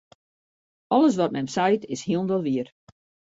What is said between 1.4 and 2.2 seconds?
seit, is